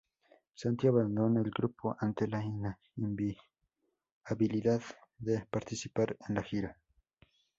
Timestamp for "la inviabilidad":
2.27-4.81